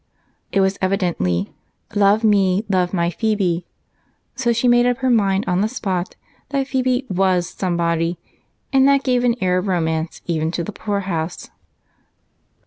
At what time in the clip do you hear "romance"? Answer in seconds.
9.67-10.23